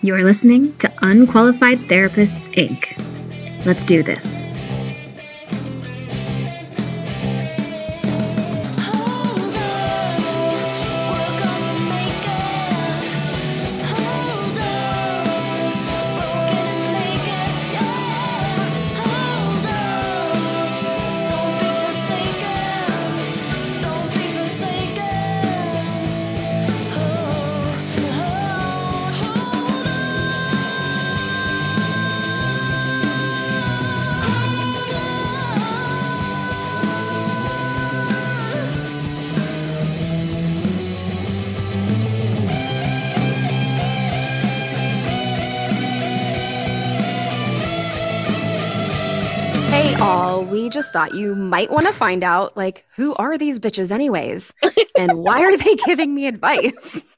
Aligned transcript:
You're 0.00 0.22
listening 0.22 0.76
to 0.78 0.92
Unqualified 1.02 1.78
Therapists, 1.78 2.54
Inc. 2.54 3.66
Let's 3.66 3.84
do 3.84 4.04
this. 4.04 4.37
We 50.50 50.68
just 50.68 50.92
thought 50.92 51.14
you 51.14 51.34
might 51.34 51.70
want 51.70 51.86
to 51.86 51.92
find 51.92 52.24
out 52.24 52.56
like 52.56 52.84
who 52.96 53.14
are 53.16 53.38
these 53.38 53.58
bitches 53.58 53.90
anyways? 53.90 54.52
And 54.96 55.18
why 55.18 55.42
are 55.42 55.56
they 55.56 55.74
giving 55.86 56.14
me 56.14 56.26
advice? 56.26 57.16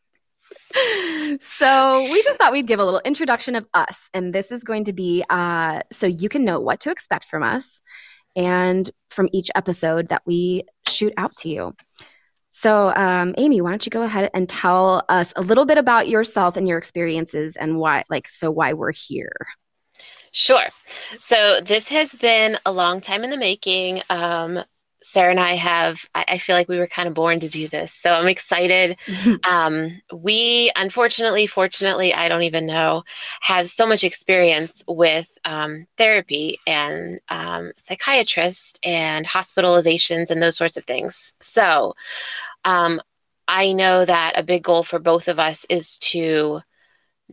So 1.40 2.02
we 2.12 2.22
just 2.22 2.38
thought 2.38 2.52
we'd 2.52 2.66
give 2.66 2.78
a 2.78 2.84
little 2.84 3.02
introduction 3.04 3.56
of 3.56 3.66
us 3.74 4.08
and 4.14 4.32
this 4.32 4.52
is 4.52 4.62
going 4.62 4.84
to 4.84 4.92
be 4.92 5.24
uh, 5.28 5.80
so 5.90 6.06
you 6.06 6.28
can 6.28 6.44
know 6.44 6.60
what 6.60 6.80
to 6.80 6.90
expect 6.90 7.28
from 7.28 7.42
us 7.42 7.82
and 8.36 8.88
from 9.10 9.28
each 9.32 9.50
episode 9.56 10.08
that 10.10 10.22
we 10.26 10.62
shoot 10.88 11.12
out 11.16 11.34
to 11.38 11.48
you. 11.48 11.74
So 12.50 12.92
um, 12.94 13.34
amy 13.38 13.60
why 13.60 13.70
don't 13.70 13.84
you 13.84 13.90
go 13.90 14.02
ahead 14.02 14.30
and 14.32 14.48
tell 14.48 15.02
us 15.08 15.32
a 15.36 15.40
little 15.40 15.64
bit 15.64 15.78
about 15.78 16.08
yourself 16.08 16.56
and 16.56 16.68
your 16.68 16.78
experiences 16.78 17.56
and 17.56 17.78
why 17.78 18.04
like 18.08 18.28
so 18.28 18.50
why 18.50 18.72
we're 18.72 18.92
here 18.92 19.32
Sure. 20.32 20.66
So 21.18 21.60
this 21.60 21.88
has 21.88 22.14
been 22.14 22.58
a 22.64 22.72
long 22.72 23.00
time 23.00 23.24
in 23.24 23.30
the 23.30 23.36
making. 23.36 24.02
Um, 24.10 24.60
Sarah 25.02 25.30
and 25.30 25.40
I 25.40 25.54
have, 25.54 26.04
I, 26.14 26.24
I, 26.28 26.38
feel 26.38 26.54
like 26.54 26.68
we 26.68 26.78
were 26.78 26.86
kind 26.86 27.08
of 27.08 27.14
born 27.14 27.40
to 27.40 27.48
do 27.48 27.68
this. 27.68 27.92
So 27.92 28.12
I'm 28.12 28.28
excited. 28.28 28.98
um, 29.48 30.00
we, 30.12 30.70
unfortunately, 30.76 31.46
fortunately, 31.46 32.12
I 32.12 32.28
don't 32.28 32.42
even 32.42 32.66
know, 32.66 33.04
have 33.40 33.68
so 33.68 33.86
much 33.86 34.04
experience 34.04 34.84
with 34.86 35.38
um, 35.44 35.86
therapy 35.96 36.58
and 36.66 37.18
um, 37.30 37.72
psychiatrists 37.76 38.78
and 38.84 39.26
hospitalizations 39.26 40.30
and 40.30 40.42
those 40.42 40.56
sorts 40.56 40.76
of 40.76 40.84
things. 40.84 41.34
So 41.40 41.94
um, 42.64 43.00
I 43.48 43.72
know 43.72 44.04
that 44.04 44.34
a 44.36 44.42
big 44.42 44.62
goal 44.62 44.82
for 44.82 44.98
both 44.98 45.28
of 45.28 45.38
us 45.38 45.64
is 45.70 45.98
to 45.98 46.60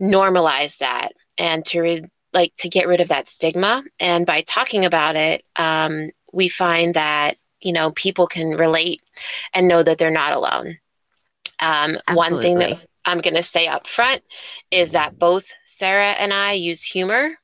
normalize 0.00 0.78
that 0.78 1.12
and 1.36 1.64
to 1.66 1.80
re- 1.80 2.04
like 2.38 2.54
to 2.56 2.68
get 2.68 2.86
rid 2.86 3.00
of 3.00 3.08
that 3.08 3.28
stigma. 3.28 3.82
And 3.98 4.24
by 4.24 4.42
talking 4.42 4.84
about 4.84 5.16
it, 5.16 5.44
um, 5.56 6.10
we 6.32 6.48
find 6.48 6.94
that, 6.94 7.36
you 7.60 7.72
know, 7.72 7.90
people 7.90 8.28
can 8.28 8.50
relate 8.50 9.02
and 9.52 9.66
know 9.66 9.82
that 9.82 9.98
they're 9.98 10.10
not 10.10 10.36
alone. 10.36 10.78
Um, 11.60 11.98
one 12.12 12.40
thing 12.40 12.58
that 12.60 12.78
I'm 13.04 13.18
going 13.18 13.34
to 13.34 13.42
say 13.42 13.66
up 13.66 13.88
front 13.88 14.22
is 14.70 14.92
that 14.92 15.18
both 15.18 15.52
Sarah 15.64 16.12
and 16.12 16.32
I 16.32 16.52
use 16.52 16.84
humor 16.84 17.36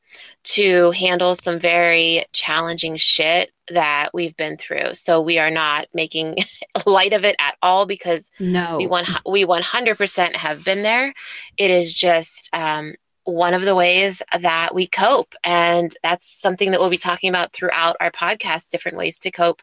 to 0.44 0.92
handle 0.92 1.34
some 1.34 1.58
very 1.58 2.24
challenging 2.32 2.94
shit 2.94 3.50
that 3.68 4.10
we've 4.14 4.36
been 4.36 4.56
through. 4.56 4.94
So 4.94 5.20
we 5.20 5.38
are 5.38 5.50
not 5.50 5.88
making 5.92 6.36
light 6.86 7.12
of 7.12 7.24
it 7.24 7.34
at 7.40 7.56
all 7.62 7.86
because 7.86 8.30
no. 8.38 8.76
we 8.76 8.86
want 8.86 9.08
we 9.26 9.44
100% 9.44 10.36
have 10.36 10.64
been 10.64 10.82
there. 10.82 11.12
It 11.56 11.70
is 11.70 11.92
just 11.92 12.48
um, 12.52 12.94
one 13.24 13.54
of 13.54 13.62
the 13.62 13.74
ways 13.74 14.22
that 14.38 14.74
we 14.74 14.86
cope. 14.86 15.34
And 15.44 15.94
that's 16.02 16.26
something 16.26 16.70
that 16.70 16.80
we'll 16.80 16.90
be 16.90 16.98
talking 16.98 17.28
about 17.28 17.52
throughout 17.52 17.96
our 18.00 18.10
podcast 18.10 18.68
different 18.68 18.98
ways 18.98 19.18
to 19.20 19.30
cope, 19.30 19.62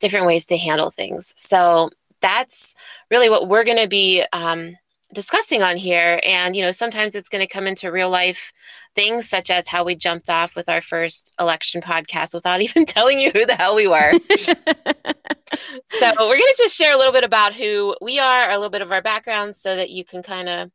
different 0.00 0.26
ways 0.26 0.46
to 0.46 0.56
handle 0.56 0.90
things. 0.90 1.34
So 1.36 1.90
that's 2.20 2.74
really 3.10 3.28
what 3.28 3.48
we're 3.48 3.64
going 3.64 3.78
to 3.78 3.88
be 3.88 4.24
um, 4.32 4.76
discussing 5.12 5.62
on 5.62 5.76
here. 5.76 6.20
And, 6.24 6.56
you 6.56 6.62
know, 6.62 6.72
sometimes 6.72 7.14
it's 7.14 7.28
going 7.28 7.46
to 7.46 7.52
come 7.52 7.66
into 7.66 7.92
real 7.92 8.10
life 8.10 8.52
things 8.94 9.28
such 9.28 9.50
as 9.50 9.68
how 9.68 9.84
we 9.84 9.94
jumped 9.94 10.28
off 10.28 10.54
with 10.54 10.68
our 10.68 10.80
first 10.80 11.34
election 11.38 11.80
podcast 11.80 12.34
without 12.34 12.62
even 12.62 12.84
telling 12.86 13.20
you 13.20 13.30
who 13.30 13.44
the 13.44 13.54
hell 13.54 13.74
we 13.74 13.86
were. 13.86 14.12
so 14.38 16.12
we're 16.20 16.38
going 16.38 16.40
to 16.40 16.54
just 16.58 16.76
share 16.76 16.94
a 16.94 16.98
little 16.98 17.12
bit 17.12 17.24
about 17.24 17.54
who 17.54 17.94
we 18.00 18.18
are, 18.18 18.50
a 18.50 18.54
little 18.54 18.70
bit 18.70 18.82
of 18.82 18.92
our 18.92 19.02
background 19.02 19.54
so 19.54 19.76
that 19.76 19.90
you 19.90 20.04
can 20.04 20.22
kind 20.22 20.48
of, 20.48 20.70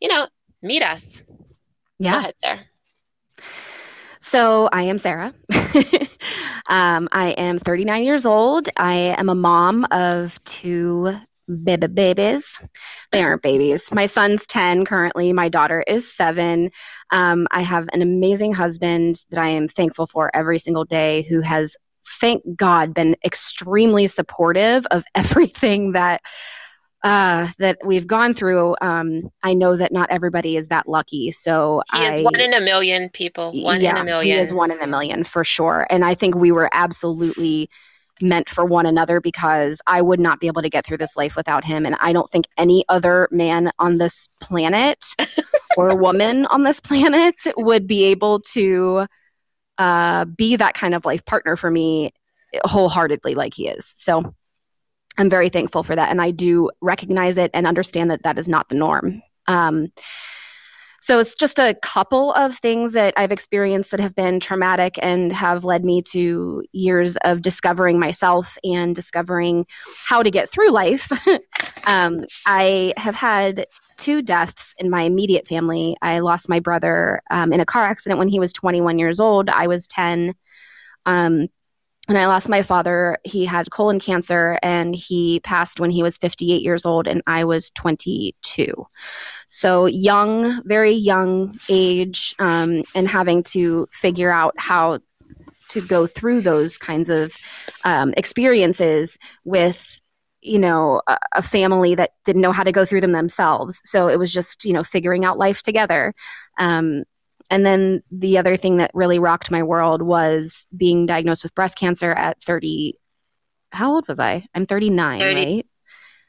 you 0.00 0.08
know, 0.08 0.26
meet 0.62 0.82
us. 0.82 1.22
Yeah. 1.98 2.18
Ahead, 2.18 2.34
Sarah. 2.38 2.60
So 4.20 4.68
I 4.72 4.82
am 4.82 4.98
Sarah. 4.98 5.32
um, 6.68 7.08
I 7.12 7.34
am 7.38 7.58
39 7.58 8.04
years 8.04 8.26
old. 8.26 8.68
I 8.76 9.14
am 9.16 9.28
a 9.28 9.34
mom 9.34 9.86
of 9.90 10.42
two 10.44 11.14
baby 11.64 11.86
babies. 11.86 12.62
They 13.12 13.22
aren't 13.22 13.42
babies. 13.42 13.92
My 13.92 14.06
son's 14.06 14.46
10 14.46 14.84
currently. 14.84 15.32
My 15.32 15.48
daughter 15.48 15.84
is 15.86 16.12
seven. 16.12 16.70
Um, 17.10 17.46
I 17.50 17.62
have 17.62 17.88
an 17.92 18.02
amazing 18.02 18.52
husband 18.52 19.24
that 19.30 19.38
I 19.40 19.48
am 19.48 19.68
thankful 19.68 20.06
for 20.06 20.30
every 20.34 20.58
single 20.58 20.84
day 20.84 21.22
who 21.22 21.40
has, 21.40 21.76
thank 22.20 22.42
God, 22.56 22.92
been 22.92 23.16
extremely 23.24 24.06
supportive 24.06 24.84
of 24.90 25.04
everything 25.14 25.92
that 25.92 26.20
uh, 27.04 27.48
that 27.58 27.78
we've 27.84 28.06
gone 28.06 28.34
through, 28.34 28.74
um, 28.80 29.30
I 29.42 29.54
know 29.54 29.76
that 29.76 29.92
not 29.92 30.10
everybody 30.10 30.56
is 30.56 30.68
that 30.68 30.88
lucky. 30.88 31.30
So 31.30 31.82
he 31.94 32.02
is 32.04 32.20
I, 32.20 32.22
one 32.24 32.40
in 32.40 32.54
a 32.54 32.60
million 32.60 33.08
people. 33.10 33.52
One 33.52 33.80
yeah, 33.80 33.90
in 33.90 33.96
a 33.98 34.04
million. 34.04 34.36
He 34.36 34.40
is 34.40 34.52
one 34.52 34.70
in 34.70 34.80
a 34.80 34.86
million 34.86 35.24
for 35.24 35.44
sure. 35.44 35.86
And 35.90 36.04
I 36.04 36.14
think 36.14 36.34
we 36.34 36.50
were 36.50 36.68
absolutely 36.72 37.70
meant 38.20 38.48
for 38.48 38.64
one 38.64 38.84
another 38.84 39.20
because 39.20 39.80
I 39.86 40.02
would 40.02 40.18
not 40.18 40.40
be 40.40 40.48
able 40.48 40.62
to 40.62 40.68
get 40.68 40.84
through 40.84 40.98
this 40.98 41.16
life 41.16 41.36
without 41.36 41.64
him. 41.64 41.86
And 41.86 41.96
I 42.00 42.12
don't 42.12 42.28
think 42.30 42.46
any 42.56 42.84
other 42.88 43.28
man 43.30 43.70
on 43.78 43.98
this 43.98 44.28
planet 44.40 45.04
or 45.76 45.94
woman 45.94 46.46
on 46.46 46.64
this 46.64 46.80
planet 46.80 47.36
would 47.56 47.86
be 47.86 48.04
able 48.06 48.40
to 48.40 49.06
uh, 49.78 50.24
be 50.24 50.56
that 50.56 50.74
kind 50.74 50.94
of 50.94 51.04
life 51.04 51.24
partner 51.24 51.54
for 51.54 51.70
me 51.70 52.10
wholeheartedly 52.64 53.34
like 53.34 53.54
he 53.54 53.68
is. 53.68 53.86
So 53.86 54.32
I'm 55.18 55.28
very 55.28 55.48
thankful 55.48 55.82
for 55.82 55.96
that. 55.96 56.10
And 56.10 56.22
I 56.22 56.30
do 56.30 56.70
recognize 56.80 57.36
it 57.36 57.50
and 57.52 57.66
understand 57.66 58.10
that 58.10 58.22
that 58.22 58.38
is 58.38 58.48
not 58.48 58.68
the 58.68 58.76
norm. 58.76 59.20
Um, 59.48 59.88
so 61.00 61.20
it's 61.20 61.34
just 61.34 61.58
a 61.58 61.74
couple 61.80 62.32
of 62.32 62.56
things 62.56 62.92
that 62.92 63.14
I've 63.16 63.30
experienced 63.30 63.92
that 63.92 64.00
have 64.00 64.16
been 64.16 64.40
traumatic 64.40 64.98
and 65.00 65.32
have 65.32 65.64
led 65.64 65.84
me 65.84 66.02
to 66.10 66.64
years 66.72 67.16
of 67.18 67.40
discovering 67.40 68.00
myself 68.00 68.58
and 68.64 68.94
discovering 68.94 69.64
how 70.04 70.22
to 70.22 70.30
get 70.30 70.50
through 70.50 70.70
life. 70.72 71.10
um, 71.86 72.24
I 72.46 72.94
have 72.96 73.14
had 73.14 73.66
two 73.96 74.22
deaths 74.22 74.74
in 74.78 74.90
my 74.90 75.02
immediate 75.02 75.46
family. 75.46 75.96
I 76.02 76.18
lost 76.18 76.48
my 76.48 76.58
brother 76.58 77.20
um, 77.30 77.52
in 77.52 77.60
a 77.60 77.66
car 77.66 77.84
accident 77.84 78.18
when 78.18 78.28
he 78.28 78.40
was 78.40 78.52
21 78.52 78.98
years 78.98 79.20
old. 79.20 79.48
I 79.50 79.68
was 79.68 79.86
10. 79.86 80.34
Um, 81.06 81.46
and 82.08 82.16
I 82.16 82.26
lost 82.26 82.48
my 82.48 82.62
father. 82.62 83.18
He 83.24 83.44
had 83.44 83.70
colon 83.70 84.00
cancer 84.00 84.58
and 84.62 84.94
he 84.94 85.40
passed 85.40 85.78
when 85.78 85.90
he 85.90 86.02
was 86.02 86.16
58 86.16 86.62
years 86.62 86.86
old, 86.86 87.06
and 87.06 87.22
I 87.26 87.44
was 87.44 87.70
22. 87.70 88.86
So, 89.46 89.86
young, 89.86 90.62
very 90.64 90.92
young 90.92 91.54
age, 91.68 92.34
um, 92.38 92.82
and 92.94 93.06
having 93.06 93.42
to 93.44 93.86
figure 93.92 94.30
out 94.30 94.54
how 94.56 95.00
to 95.68 95.80
go 95.82 96.06
through 96.06 96.40
those 96.40 96.78
kinds 96.78 97.10
of 97.10 97.36
um, 97.84 98.14
experiences 98.16 99.18
with 99.44 100.00
you 100.40 100.58
know 100.58 101.02
a, 101.08 101.18
a, 101.32 101.42
family 101.42 101.94
that 101.94 102.12
didn't 102.24 102.40
know 102.40 102.52
how 102.52 102.62
to 102.62 102.70
go 102.70 102.84
through 102.84 103.00
them 103.00 103.10
themselves 103.10 103.80
so 103.82 104.08
it 104.08 104.20
was 104.20 104.32
just 104.32 104.64
you 104.64 104.72
know 104.72 104.84
figuring 104.84 105.24
out 105.24 105.36
life 105.36 105.62
together 105.62 106.14
um, 106.58 107.02
and 107.50 107.64
then 107.64 108.02
the 108.10 108.38
other 108.38 108.56
thing 108.56 108.76
that 108.78 108.90
really 108.94 109.18
rocked 109.18 109.50
my 109.50 109.62
world 109.62 110.02
was 110.02 110.66
being 110.76 111.06
diagnosed 111.06 111.42
with 111.42 111.54
breast 111.54 111.78
cancer 111.78 112.12
at 112.12 112.42
30. 112.42 112.98
How 113.72 113.92
old 113.92 114.08
was 114.08 114.18
I? 114.18 114.46
I'm 114.54 114.66
39, 114.66 115.20
30, 115.20 115.34
right? 115.34 115.66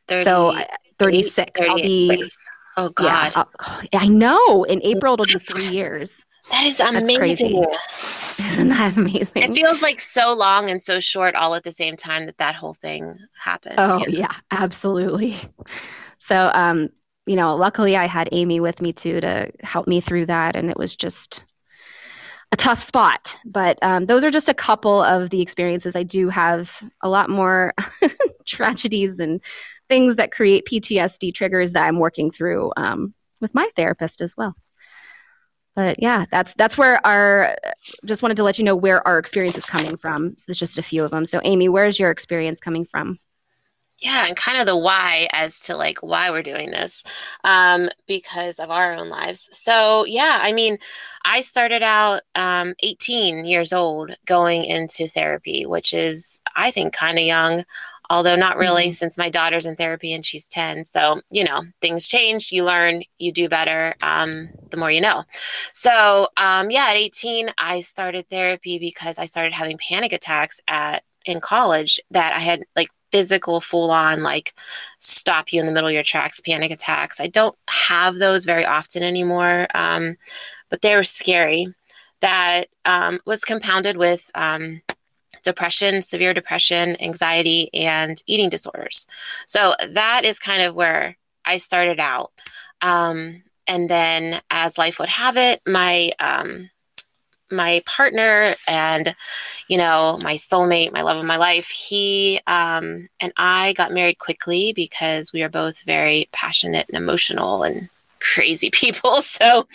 30, 0.08 0.24
so 0.24 0.58
36. 0.98 1.62
I'll 1.62 1.76
be. 1.76 2.24
Oh 2.78 2.90
God. 2.90 3.34
Yeah, 3.92 4.00
I 4.00 4.08
know. 4.08 4.64
In 4.64 4.82
April, 4.84 5.14
it'll 5.14 5.26
be 5.26 5.40
three 5.40 5.76
years. 5.76 6.26
That 6.52 6.66
is 6.66 6.80
amazing. 6.80 7.66
Isn't 8.40 8.70
that 8.70 8.96
amazing? 8.98 9.44
It 9.44 9.54
feels 9.54 9.82
like 9.82 10.00
so 10.00 10.34
long 10.34 10.70
and 10.70 10.82
so 10.82 11.00
short 11.00 11.36
all 11.36 11.56
at 11.56 11.64
the 11.64 11.72
same 11.72 11.96
time 11.96 12.26
that 12.26 12.38
that 12.38 12.56
whole 12.56 12.74
thing 12.74 13.18
happened. 13.38 13.76
Oh, 13.78 14.04
yeah, 14.08 14.34
absolutely. 14.52 15.36
So, 16.22 16.52
um, 16.54 16.90
you 17.30 17.36
know, 17.36 17.56
luckily 17.56 17.96
I 17.96 18.08
had 18.08 18.28
Amy 18.32 18.60
with 18.60 18.82
me 18.82 18.92
too 18.92 19.22
to 19.22 19.52
help 19.62 19.88
me 19.88 20.02
through 20.02 20.26
that. 20.26 20.56
And 20.56 20.72
it 20.72 20.78
was 20.78 20.96
just 20.96 21.44
a 22.52 22.58
tough 22.58 22.82
spot. 22.82 23.38
But 23.46 23.78
um, 23.84 24.06
those 24.06 24.24
are 24.24 24.32
just 24.32 24.50
a 24.50 24.54
couple 24.56 25.04
of 25.04 25.30
the 25.30 25.40
experiences. 25.40 25.96
I 25.96 26.02
do 26.02 26.30
have 26.30 26.76
a 27.04 27.08
lot 27.08 27.30
more 27.30 27.76
tragedies 28.48 29.20
and 29.20 29.42
things 29.90 30.16
that 30.16 30.32
create 30.32 30.66
PTSD 30.66 31.32
triggers 31.32 31.74
that 31.74 31.84
I'm 31.84 32.00
working 32.00 32.32
through 32.32 32.72
um, 32.76 33.14
with 33.42 33.54
my 33.54 33.70
therapist 33.76 34.22
as 34.22 34.36
well. 34.36 34.56
But 35.76 36.02
yeah, 36.02 36.26
that's 36.32 36.56
that's 36.56 36.80
where 36.80 37.00
our 37.06 37.56
just 38.06 38.24
wanted 38.24 38.38
to 38.38 38.44
let 38.44 38.58
you 38.58 38.66
know 38.66 38.76
where 38.76 39.08
our 39.08 39.20
experience 39.20 39.56
is 39.56 39.68
coming 39.68 39.98
from. 39.98 40.36
So 40.36 40.46
there's 40.48 40.58
just 40.58 40.80
a 40.80 40.84
few 40.84 41.04
of 41.04 41.12
them. 41.12 41.28
So 41.28 41.42
Amy, 41.44 41.70
where's 41.70 42.00
your 42.00 42.10
experience 42.10 42.60
coming 42.60 42.86
from? 42.86 43.20
Yeah 44.02 44.26
and 44.28 44.36
kind 44.36 44.58
of 44.58 44.66
the 44.66 44.78
why 44.78 45.28
as 45.32 45.62
to 45.62 45.76
like 45.76 46.00
why 46.00 46.30
we're 46.32 46.44
doing 46.44 46.72
this 46.72 47.04
um, 47.44 47.90
because 48.08 48.60
of 48.60 48.70
our 48.70 48.94
own 48.94 49.10
lives. 49.10 49.50
So 49.52 50.06
yeah 50.06 50.40
i 50.42 50.52
mean 50.52 50.78
i 51.26 51.42
started 51.42 51.84
out 51.84 52.22
um, 52.36 52.74
18 52.82 53.46
years 53.46 53.74
old 53.74 54.16
going 54.26 54.64
into 54.64 55.08
therapy 55.08 55.66
which 55.66 55.94
is 55.94 56.42
i 56.56 56.72
think 56.72 56.94
kind 56.94 57.18
of 57.18 57.24
young 57.26 57.66
although 58.10 58.36
not 58.36 58.58
really 58.58 58.86
mm-hmm. 58.86 58.92
since 58.92 59.18
my 59.18 59.30
daughter's 59.30 59.66
in 59.66 59.76
therapy 59.76 60.14
and 60.14 60.26
she's 60.26 60.48
10 60.50 60.86
so 60.86 61.22
you 61.32 61.44
know 61.44 61.62
things 61.82 62.08
change 62.08 62.52
you 62.52 62.64
learn 62.64 63.04
you 63.18 63.32
do 63.32 63.48
better 63.48 63.94
um, 64.02 64.50
the 64.72 64.78
more 64.78 64.92
you 64.92 65.02
know. 65.02 65.24
So 65.74 66.28
um, 66.38 66.72
yeah 66.72 66.88
at 66.90 66.96
18 66.96 67.50
i 67.58 67.82
started 67.82 68.28
therapy 68.30 68.80
because 68.80 69.20
i 69.20 69.26
started 69.26 69.54
having 69.54 69.78
panic 69.78 70.14
attacks 70.14 70.62
at 70.68 71.04
in 71.26 71.40
college 71.42 72.00
that 72.12 72.34
i 72.34 72.40
had 72.40 72.64
like 72.76 72.90
physical, 73.12 73.62
full 73.62 73.92
on, 73.92 74.24
like 74.24 74.54
stop 75.00 75.52
you 75.52 75.60
in 75.60 75.66
the 75.66 75.72
middle 75.72 75.88
of 75.88 75.94
your 75.94 76.04
tracks 76.04 76.42
panic 76.42 76.72
attacks. 76.72 77.20
I 77.20 77.28
don't 77.28 77.56
have 77.70 78.18
those 78.18 78.46
very 78.46 78.66
often 78.66 79.04
anymore, 79.04 79.68
um, 79.76 80.18
but 80.70 80.82
they 80.82 80.96
were 80.96 81.04
scary. 81.04 81.74
That 82.22 82.66
um, 82.84 83.20
was 83.26 83.46
compounded 83.46 83.96
with 83.96 84.30
um, 84.36 84.82
depression, 85.44 86.02
severe 86.02 86.34
depression, 86.34 87.02
anxiety, 87.02 87.74
and 87.74 88.22
eating 88.28 88.50
disorders. 88.50 89.08
So 89.48 89.74
that 89.92 90.26
is 90.26 90.38
kind 90.38 90.62
of 90.64 90.76
where 90.76 91.18
I 91.46 91.58
started 91.58 92.00
out. 92.00 92.32
Um, 92.82 93.44
and 93.68 93.90
then, 93.90 94.42
as 94.50 94.78
life 94.78 95.00
would 95.00 95.10
have 95.10 95.38
it, 95.38 95.62
my 95.66 96.12
um, 96.20 96.70
my 97.52 97.82
partner 97.86 98.56
and 98.68 99.16
you 99.68 99.78
know 99.78 100.20
my 100.22 100.36
soulmate 100.36 100.92
my 100.92 101.02
love 101.02 101.18
of 101.18 101.26
my 101.26 101.38
life 101.38 101.70
he 101.70 102.40
um, 102.48 103.10
and 103.20 103.34
i 103.38 103.74
got 103.74 103.94
married 103.94 104.20
quickly 104.20 104.74
because 104.74 105.34
we 105.34 105.44
are 105.44 105.50
both 105.50 105.82
very 105.84 106.28
passionate 106.32 106.88
and 106.90 106.98
emotional 106.98 107.64
and 107.64 107.90
crazy 108.20 108.70
people. 108.74 109.22
So 109.22 109.68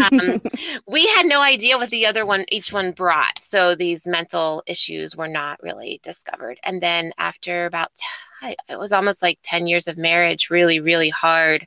um, 0.00 0.40
we 0.86 1.06
had 1.08 1.26
no 1.26 1.42
idea 1.42 1.78
what 1.78 1.90
the 1.90 2.06
other 2.06 2.24
one 2.24 2.44
each 2.48 2.72
one 2.72 2.92
brought. 2.92 3.42
So 3.42 3.74
these 3.74 4.06
mental 4.06 4.62
issues 4.66 5.16
were 5.16 5.28
not 5.28 5.62
really 5.62 6.00
discovered. 6.02 6.58
And 6.62 6.82
then 6.82 7.12
after 7.18 7.66
about 7.66 7.90
t- 7.96 8.56
it 8.68 8.78
was 8.78 8.92
almost 8.92 9.22
like 9.22 9.38
10 9.42 9.66
years 9.66 9.88
of 9.88 9.98
marriage 9.98 10.48
really 10.48 10.78
really 10.78 11.08
hard 11.08 11.66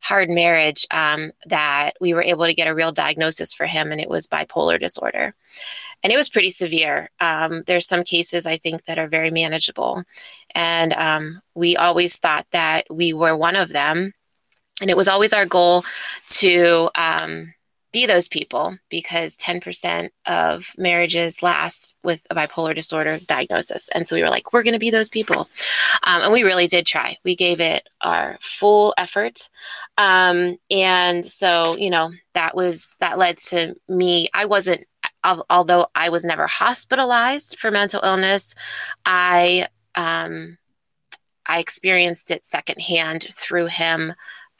hard 0.00 0.30
marriage 0.30 0.86
um, 0.90 1.32
that 1.46 1.92
we 2.00 2.14
were 2.14 2.22
able 2.22 2.46
to 2.46 2.54
get 2.54 2.68
a 2.68 2.74
real 2.74 2.92
diagnosis 2.92 3.52
for 3.52 3.66
him, 3.66 3.92
and 3.92 4.00
it 4.00 4.08
was 4.08 4.28
bipolar 4.28 4.78
disorder. 4.78 5.34
And 6.02 6.12
it 6.12 6.16
was 6.16 6.28
pretty 6.28 6.50
severe. 6.50 7.08
Um, 7.20 7.62
there's 7.66 7.88
some 7.88 8.04
cases 8.04 8.46
I 8.46 8.56
think 8.56 8.84
that 8.84 8.98
are 8.98 9.08
very 9.08 9.30
manageable. 9.30 10.04
And 10.54 10.92
um, 10.92 11.40
we 11.54 11.76
always 11.76 12.18
thought 12.18 12.46
that 12.52 12.86
we 12.90 13.12
were 13.12 13.36
one 13.36 13.56
of 13.56 13.70
them. 13.70 14.12
And 14.80 14.90
it 14.90 14.96
was 14.96 15.08
always 15.08 15.32
our 15.32 15.46
goal 15.46 15.84
to 16.28 16.90
um, 16.94 17.54
be 17.96 18.04
those 18.04 18.28
people 18.28 18.76
because 18.90 19.38
10% 19.38 20.10
of 20.26 20.74
marriages 20.76 21.42
last 21.42 21.96
with 22.04 22.26
a 22.28 22.34
bipolar 22.34 22.74
disorder 22.74 23.18
diagnosis. 23.26 23.88
And 23.88 24.06
so 24.06 24.14
we 24.14 24.22
were 24.22 24.28
like, 24.28 24.52
we're 24.52 24.62
going 24.62 24.74
to 24.74 24.78
be 24.78 24.90
those 24.90 25.08
people. 25.08 25.48
Um, 26.06 26.20
and 26.20 26.30
we 26.30 26.42
really 26.42 26.66
did 26.66 26.84
try. 26.84 27.16
We 27.24 27.34
gave 27.34 27.58
it 27.58 27.88
our 28.02 28.36
full 28.42 28.92
effort. 28.98 29.48
Um, 29.96 30.58
and 30.70 31.24
so, 31.24 31.74
you 31.78 31.88
know, 31.88 32.10
that 32.34 32.54
was, 32.54 32.98
that 33.00 33.16
led 33.16 33.38
to 33.48 33.74
me, 33.88 34.28
I 34.34 34.44
wasn't, 34.44 34.84
although 35.48 35.86
I 35.94 36.10
was 36.10 36.26
never 36.26 36.46
hospitalized 36.46 37.58
for 37.58 37.70
mental 37.70 38.02
illness, 38.04 38.54
I, 39.06 39.68
um, 39.94 40.58
I 41.46 41.60
experienced 41.60 42.30
it 42.30 42.44
secondhand 42.44 43.22
through 43.22 43.68
him 43.68 44.12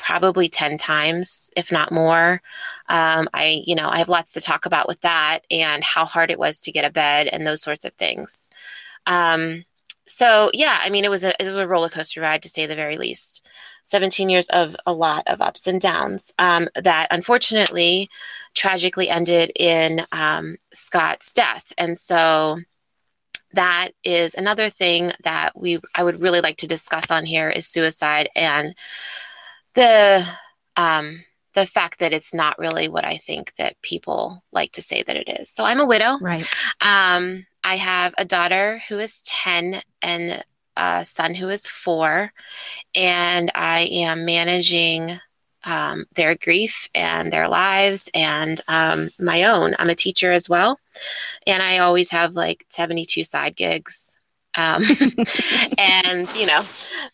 probably 0.06 0.48
10 0.48 0.78
times, 0.78 1.50
if 1.56 1.72
not 1.72 1.90
more. 1.90 2.40
Um, 2.88 3.28
I, 3.34 3.64
you 3.66 3.74
know, 3.74 3.88
I 3.88 3.98
have 3.98 4.08
lots 4.08 4.34
to 4.34 4.40
talk 4.40 4.64
about 4.64 4.86
with 4.86 5.00
that 5.00 5.40
and 5.50 5.82
how 5.82 6.04
hard 6.04 6.30
it 6.30 6.38
was 6.38 6.60
to 6.60 6.72
get 6.72 6.84
a 6.84 6.92
bed 6.92 7.26
and 7.26 7.44
those 7.44 7.60
sorts 7.60 7.84
of 7.84 7.92
things. 7.94 8.52
Um, 9.06 9.64
so 10.06 10.48
yeah, 10.54 10.78
I 10.80 10.90
mean, 10.90 11.04
it 11.04 11.10
was 11.10 11.24
a, 11.24 11.30
it 11.42 11.48
was 11.48 11.58
a 11.58 11.66
roller 11.66 11.88
coaster 11.88 12.20
ride 12.20 12.42
to 12.42 12.48
say 12.48 12.66
the 12.66 12.76
very 12.76 12.96
least. 12.96 13.44
17 13.82 14.28
years 14.28 14.48
of 14.50 14.76
a 14.86 14.92
lot 14.92 15.24
of 15.26 15.40
ups 15.40 15.66
and 15.66 15.80
downs 15.80 16.32
um, 16.38 16.68
that 16.76 17.08
unfortunately 17.10 18.08
tragically 18.54 19.08
ended 19.08 19.50
in 19.56 20.02
um, 20.12 20.56
Scott's 20.72 21.32
death. 21.32 21.72
And 21.78 21.98
so 21.98 22.60
that 23.54 23.88
is 24.04 24.34
another 24.34 24.70
thing 24.70 25.10
that 25.24 25.58
we 25.58 25.80
I 25.96 26.04
would 26.04 26.20
really 26.20 26.40
like 26.40 26.58
to 26.58 26.68
discuss 26.68 27.10
on 27.10 27.24
here 27.24 27.48
is 27.48 27.66
suicide 27.66 28.28
and 28.36 28.74
the 29.76 30.26
um, 30.76 31.24
the 31.54 31.66
fact 31.66 32.00
that 32.00 32.12
it's 32.12 32.34
not 32.34 32.58
really 32.58 32.88
what 32.88 33.04
I 33.04 33.16
think 33.16 33.54
that 33.56 33.80
people 33.80 34.42
like 34.52 34.72
to 34.72 34.82
say 34.82 35.02
that 35.02 35.16
it 35.16 35.40
is. 35.40 35.48
So 35.48 35.64
I'm 35.64 35.80
a 35.80 35.86
widow. 35.86 36.18
Right. 36.20 36.46
Um, 36.82 37.46
I 37.64 37.76
have 37.76 38.14
a 38.18 38.26
daughter 38.26 38.82
who 38.88 38.98
is 38.98 39.22
10 39.22 39.80
and 40.02 40.44
a 40.76 41.04
son 41.04 41.34
who 41.34 41.48
is 41.48 41.66
four, 41.66 42.32
and 42.94 43.50
I 43.54 43.88
am 43.90 44.26
managing 44.26 45.18
um, 45.64 46.04
their 46.14 46.36
grief 46.36 46.88
and 46.94 47.32
their 47.32 47.48
lives 47.48 48.10
and 48.14 48.60
um, 48.68 49.08
my 49.18 49.44
own. 49.44 49.74
I'm 49.78 49.88
a 49.88 49.94
teacher 49.94 50.32
as 50.32 50.48
well, 50.48 50.78
and 51.46 51.62
I 51.62 51.78
always 51.78 52.10
have 52.10 52.34
like 52.34 52.66
72 52.68 53.24
side 53.24 53.56
gigs. 53.56 54.18
Um, 54.54 54.84
and 55.78 56.34
you 56.36 56.46
know, 56.46 56.62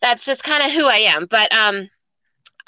that's 0.00 0.26
just 0.26 0.42
kind 0.42 0.64
of 0.64 0.72
who 0.72 0.86
I 0.86 1.06
am. 1.08 1.26
But 1.26 1.52
um, 1.54 1.88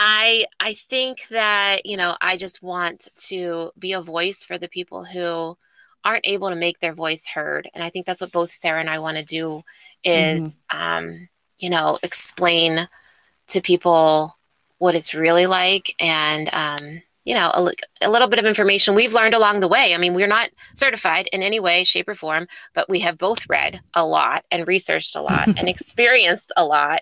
I 0.06 0.44
I 0.60 0.74
think 0.74 1.28
that 1.28 1.86
you 1.86 1.96
know 1.96 2.14
I 2.20 2.36
just 2.36 2.62
want 2.62 3.08
to 3.28 3.72
be 3.78 3.94
a 3.94 4.02
voice 4.02 4.44
for 4.44 4.58
the 4.58 4.68
people 4.68 5.02
who 5.02 5.56
aren't 6.04 6.26
able 6.26 6.50
to 6.50 6.56
make 6.56 6.78
their 6.78 6.92
voice 6.92 7.26
heard, 7.26 7.70
and 7.74 7.82
I 7.82 7.88
think 7.88 8.04
that's 8.04 8.20
what 8.20 8.30
both 8.30 8.50
Sarah 8.50 8.80
and 8.80 8.90
I 8.90 8.98
want 8.98 9.16
to 9.16 9.24
do 9.24 9.62
is 10.04 10.58
mm-hmm. 10.70 10.78
um, 10.78 11.28
you 11.56 11.70
know 11.70 11.98
explain 12.02 12.86
to 13.46 13.62
people 13.62 14.36
what 14.76 14.94
it's 14.94 15.14
really 15.14 15.46
like 15.46 15.94
and 15.98 16.52
um, 16.52 17.00
you 17.24 17.34
know 17.34 17.50
a, 17.54 17.72
a, 18.02 18.10
little 18.10 18.28
bit 18.28 18.38
of 18.38 18.44
information 18.44 18.94
we've 18.94 19.14
learned 19.14 19.32
along 19.32 19.60
the 19.60 19.68
way. 19.68 19.94
I 19.94 19.96
mean, 19.96 20.12
we're 20.12 20.26
not 20.26 20.50
certified 20.74 21.28
in 21.32 21.42
any 21.42 21.60
way, 21.60 21.82
shape, 21.82 22.08
or 22.08 22.14
form, 22.14 22.46
but 22.74 22.90
we 22.90 23.00
have 23.00 23.16
both 23.16 23.48
read 23.48 23.80
a 23.94 24.04
lot 24.04 24.44
and 24.50 24.68
researched 24.68 25.16
a 25.16 25.22
lot 25.22 25.46
and 25.58 25.66
experienced 25.66 26.52
a 26.58 26.64
lot 26.66 27.00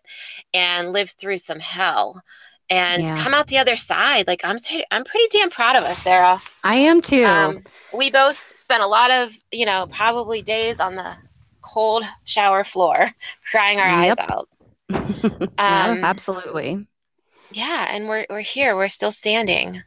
and 0.54 0.92
lived 0.92 1.16
through 1.18 1.38
some 1.38 1.58
hell 1.58 2.22
and 2.72 3.02
yeah. 3.02 3.22
come 3.22 3.34
out 3.34 3.48
the 3.48 3.58
other 3.58 3.76
side. 3.76 4.26
Like 4.26 4.40
I'm, 4.44 4.56
I'm 4.90 5.04
pretty 5.04 5.26
damn 5.30 5.50
proud 5.50 5.76
of 5.76 5.84
us, 5.84 5.98
Sarah. 5.98 6.40
I 6.64 6.76
am 6.76 7.02
too. 7.02 7.24
Um, 7.24 7.62
we 7.92 8.10
both 8.10 8.56
spent 8.56 8.82
a 8.82 8.86
lot 8.86 9.10
of, 9.10 9.34
you 9.52 9.66
know, 9.66 9.86
probably 9.90 10.40
days 10.40 10.80
on 10.80 10.94
the 10.94 11.14
cold 11.60 12.02
shower 12.24 12.64
floor, 12.64 13.10
crying 13.50 13.78
our 13.78 14.04
yep. 14.04 14.18
eyes 14.18 14.26
out. 14.30 14.48
um, 14.90 15.98
yeah, 15.98 16.00
absolutely. 16.02 16.86
Yeah, 17.52 17.88
and 17.90 18.08
we're 18.08 18.24
we're 18.30 18.40
here. 18.40 18.74
We're 18.74 18.88
still 18.88 19.12
standing. 19.12 19.82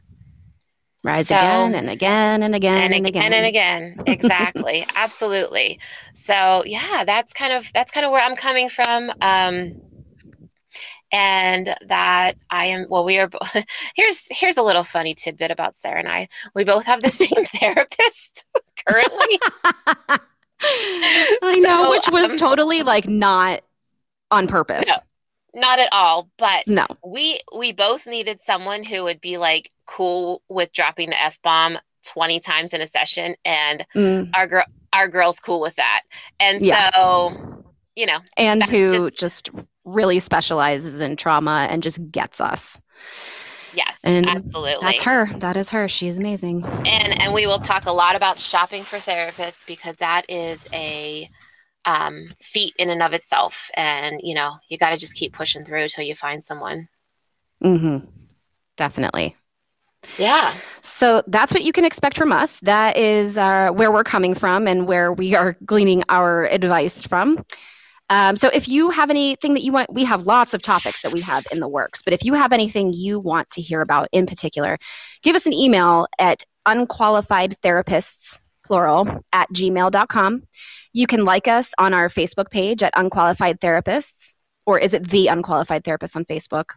Rise 1.02 1.28
so, 1.28 1.36
again 1.36 1.74
and 1.74 1.90
again 1.90 2.42
and 2.44 2.54
again 2.54 2.82
and, 2.82 2.94
and 2.94 3.06
again 3.06 3.32
and 3.32 3.46
again. 3.46 3.96
Exactly. 4.06 4.84
absolutely. 4.96 5.80
So 6.14 6.62
yeah, 6.64 7.02
that's 7.04 7.32
kind 7.32 7.52
of 7.52 7.68
that's 7.74 7.90
kind 7.90 8.06
of 8.06 8.12
where 8.12 8.22
I'm 8.22 8.36
coming 8.36 8.68
from. 8.68 9.10
Um, 9.20 9.80
and 11.12 11.74
that 11.86 12.34
I 12.50 12.66
am 12.66 12.86
well 12.88 13.04
we 13.04 13.18
are 13.18 13.30
here's 13.96 14.26
here's 14.30 14.56
a 14.56 14.62
little 14.62 14.84
funny 14.84 15.14
tidbit 15.14 15.50
about 15.50 15.76
Sarah 15.76 15.98
and 15.98 16.08
I. 16.08 16.28
We 16.54 16.64
both 16.64 16.86
have 16.86 17.02
the 17.02 17.10
same 17.10 17.44
therapist 17.54 18.46
currently. 18.88 19.38
I 20.60 21.60
know, 21.60 21.84
so, 21.84 21.90
which 21.90 22.10
was 22.10 22.32
um, 22.32 22.36
totally 22.38 22.82
like 22.82 23.06
not 23.06 23.60
on 24.30 24.48
purpose. 24.48 24.86
No, 24.86 25.60
not 25.60 25.78
at 25.78 25.88
all. 25.92 26.28
But 26.38 26.66
no, 26.66 26.86
we 27.04 27.40
we 27.56 27.72
both 27.72 28.06
needed 28.06 28.40
someone 28.40 28.82
who 28.82 29.04
would 29.04 29.20
be 29.20 29.38
like 29.38 29.70
cool 29.86 30.42
with 30.48 30.72
dropping 30.72 31.10
the 31.10 31.20
f 31.20 31.40
bomb 31.42 31.78
twenty 32.04 32.40
times 32.40 32.72
in 32.72 32.80
a 32.80 32.86
session, 32.86 33.36
and 33.44 33.86
mm. 33.94 34.30
our 34.34 34.46
girl 34.46 34.64
our 34.92 35.08
girl's 35.08 35.40
cool 35.40 35.60
with 35.60 35.76
that. 35.76 36.02
And 36.40 36.62
yeah. 36.62 36.90
so 36.94 37.64
you 37.94 38.06
know, 38.06 38.18
and 38.36 38.62
who 38.64 39.10
just, 39.10 39.18
just 39.18 39.50
really 39.86 40.18
specializes 40.18 41.00
in 41.00 41.16
trauma 41.16 41.68
and 41.70 41.82
just 41.82 42.04
gets 42.10 42.40
us. 42.40 42.80
Yes, 43.74 44.00
And 44.04 44.26
absolutely. 44.26 44.78
That's 44.80 45.02
her. 45.02 45.26
That 45.38 45.56
is 45.56 45.70
her. 45.70 45.86
She's 45.88 46.18
amazing. 46.18 46.64
and 46.64 47.20
and 47.20 47.32
we 47.34 47.46
will 47.46 47.58
talk 47.58 47.86
a 47.86 47.92
lot 47.92 48.16
about 48.16 48.38
shopping 48.38 48.82
for 48.82 48.96
therapists 48.98 49.66
because 49.66 49.96
that 49.96 50.22
is 50.28 50.68
a 50.72 51.28
um, 51.84 52.28
feat 52.40 52.74
in 52.78 52.90
and 52.90 53.02
of 53.02 53.12
itself 53.12 53.70
and 53.74 54.20
you 54.22 54.34
know 54.34 54.56
you 54.68 54.76
got 54.78 54.90
to 54.90 54.96
just 54.96 55.14
keep 55.14 55.32
pushing 55.32 55.64
through 55.64 55.82
until 55.82 56.04
you 56.04 56.14
find 56.14 56.42
someone 56.42 56.88
Mm-hmm. 57.62 58.06
Definitely. 58.76 59.36
yeah 60.18 60.52
So 60.82 61.22
that's 61.26 61.52
what 61.52 61.62
you 61.64 61.72
can 61.72 61.84
expect 61.84 62.16
from 62.18 62.32
us. 62.32 62.60
That 62.60 62.96
is 62.96 63.38
uh, 63.38 63.70
where 63.70 63.90
we're 63.90 64.04
coming 64.04 64.34
from 64.34 64.66
and 64.68 64.86
where 64.86 65.12
we 65.12 65.34
are 65.34 65.56
gleaning 65.64 66.02
our 66.08 66.44
advice 66.46 67.02
from. 67.02 67.42
Um, 68.08 68.36
so 68.36 68.48
if 68.52 68.68
you 68.68 68.90
have 68.90 69.10
anything 69.10 69.54
that 69.54 69.62
you 69.62 69.72
want, 69.72 69.92
we 69.92 70.04
have 70.04 70.26
lots 70.26 70.54
of 70.54 70.62
topics 70.62 71.02
that 71.02 71.12
we 71.12 71.20
have 71.22 71.46
in 71.52 71.60
the 71.60 71.68
works. 71.68 72.02
But 72.02 72.12
if 72.12 72.24
you 72.24 72.34
have 72.34 72.52
anything 72.52 72.92
you 72.92 73.18
want 73.18 73.50
to 73.50 73.60
hear 73.60 73.80
about 73.80 74.08
in 74.12 74.26
particular, 74.26 74.78
give 75.22 75.34
us 75.34 75.46
an 75.46 75.52
email 75.52 76.06
at 76.18 76.44
unqualified 76.66 77.56
therapists, 77.62 78.40
plural, 78.64 79.24
at 79.32 79.48
gmail.com. 79.50 80.42
You 80.92 81.06
can 81.06 81.24
like 81.24 81.48
us 81.48 81.74
on 81.78 81.94
our 81.94 82.08
Facebook 82.08 82.50
page 82.50 82.82
at 82.82 82.92
Unqualified 82.96 83.60
Therapists, 83.60 84.34
or 84.64 84.78
is 84.78 84.94
it 84.94 85.08
The 85.08 85.26
Unqualified 85.26 85.84
Therapist 85.84 86.16
on 86.16 86.24
Facebook? 86.24 86.70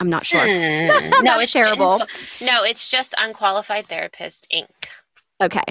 I'm 0.00 0.08
not 0.08 0.24
sure. 0.24 0.40
Hmm. 0.40 1.10
no 1.24 1.38
it's 1.40 1.52
terrible. 1.52 1.98
no 2.40 2.62
it's 2.62 2.88
just 2.88 3.14
unqualified 3.18 3.86
therapist 3.86 4.46
inc 4.54 4.68
Okay. 5.40 5.62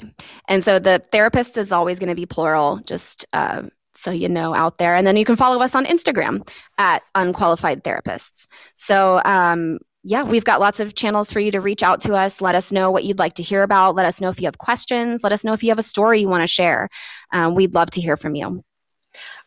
And 0.48 0.64
so 0.64 0.78
the 0.78 1.02
therapist 1.12 1.58
is 1.58 1.72
always 1.72 1.98
going 1.98 2.08
to 2.08 2.14
be 2.14 2.24
plural, 2.24 2.80
just 2.86 3.26
uh, 3.34 3.64
so 3.98 4.10
you 4.10 4.28
know 4.28 4.54
out 4.54 4.78
there. 4.78 4.94
And 4.94 5.06
then 5.06 5.16
you 5.16 5.24
can 5.24 5.36
follow 5.36 5.60
us 5.60 5.74
on 5.74 5.84
Instagram 5.84 6.48
at 6.78 7.02
unqualified 7.14 7.84
therapists. 7.84 8.46
So, 8.74 9.20
um, 9.24 9.78
yeah, 10.04 10.22
we've 10.22 10.44
got 10.44 10.60
lots 10.60 10.80
of 10.80 10.94
channels 10.94 11.32
for 11.32 11.40
you 11.40 11.50
to 11.50 11.60
reach 11.60 11.82
out 11.82 12.00
to 12.00 12.14
us. 12.14 12.40
Let 12.40 12.54
us 12.54 12.72
know 12.72 12.90
what 12.90 13.04
you'd 13.04 13.18
like 13.18 13.34
to 13.34 13.42
hear 13.42 13.62
about. 13.62 13.94
Let 13.94 14.06
us 14.06 14.20
know 14.20 14.30
if 14.30 14.40
you 14.40 14.46
have 14.46 14.58
questions. 14.58 15.22
Let 15.22 15.32
us 15.32 15.44
know 15.44 15.52
if 15.52 15.62
you 15.62 15.70
have 15.70 15.78
a 15.78 15.82
story 15.82 16.20
you 16.20 16.28
want 16.28 16.42
to 16.42 16.46
share. 16.46 16.88
Um, 17.32 17.54
we'd 17.54 17.74
love 17.74 17.90
to 17.90 18.00
hear 18.00 18.16
from 18.16 18.34
you. 18.34 18.64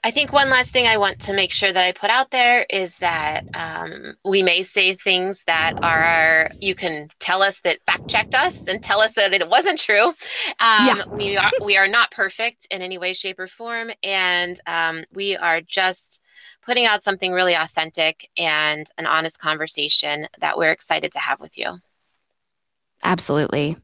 I 0.03 0.09
think 0.09 0.33
one 0.33 0.49
last 0.49 0.73
thing 0.73 0.87
I 0.87 0.97
want 0.97 1.19
to 1.19 1.33
make 1.33 1.51
sure 1.51 1.71
that 1.71 1.85
I 1.85 1.91
put 1.91 2.09
out 2.09 2.31
there 2.31 2.65
is 2.69 2.97
that 2.97 3.45
um, 3.53 4.15
we 4.25 4.41
may 4.41 4.63
say 4.63 4.95
things 4.95 5.43
that 5.45 5.73
are, 5.83 6.49
you 6.59 6.73
can 6.73 7.07
tell 7.19 7.43
us 7.43 7.61
that 7.61 7.81
fact 7.85 8.07
checked 8.07 8.33
us 8.33 8.67
and 8.67 8.81
tell 8.81 8.99
us 8.99 9.13
that 9.13 9.31
it 9.31 9.47
wasn't 9.47 9.79
true. 9.79 10.07
Um, 10.07 10.15
Yeah. 10.59 10.95
we, 11.11 11.37
are, 11.37 11.51
we 11.63 11.77
are 11.77 11.87
not 11.87 12.09
perfect 12.11 12.67
in 12.71 12.81
any 12.81 12.97
way, 12.97 13.13
shape, 13.13 13.39
or 13.39 13.47
form. 13.47 13.91
And 14.01 14.59
um, 14.65 15.03
we 15.13 15.37
are 15.37 15.61
just 15.61 16.21
putting 16.65 16.85
out 16.85 17.03
something 17.03 17.31
really 17.31 17.53
authentic 17.53 18.29
and 18.37 18.87
an 18.97 19.05
honest 19.05 19.39
conversation 19.39 20.27
that 20.39 20.57
we're 20.57 20.71
excited 20.71 21.11
to 21.11 21.19
have 21.19 21.39
with 21.39 21.57
you. 21.57 21.79
Absolutely. 23.03 23.77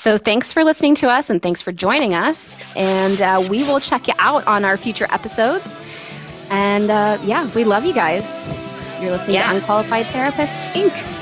So, 0.00 0.16
thanks 0.16 0.50
for 0.50 0.64
listening 0.64 0.94
to 0.94 1.08
us 1.08 1.28
and 1.28 1.42
thanks 1.42 1.60
for 1.60 1.72
joining 1.72 2.14
us. 2.14 2.64
And 2.74 3.20
uh, 3.20 3.46
we 3.50 3.64
will 3.64 3.80
check 3.80 4.08
you 4.08 4.14
out 4.18 4.46
on 4.46 4.64
our 4.64 4.78
future 4.78 5.06
episodes. 5.10 5.78
And 6.48 6.90
uh, 6.90 7.18
yeah, 7.22 7.50
we 7.54 7.64
love 7.64 7.84
you 7.84 7.92
guys. 7.92 8.48
You're 9.02 9.10
listening 9.10 9.34
Yeah. 9.34 9.50
to 9.50 9.56
Unqualified 9.58 10.06
Therapists, 10.06 10.70
Inc. 10.72 11.19